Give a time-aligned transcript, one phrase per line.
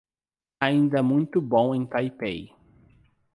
[0.61, 2.49] Ainda muito bom em Taipei